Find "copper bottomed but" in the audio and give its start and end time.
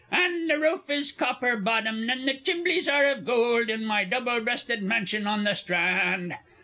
1.11-2.25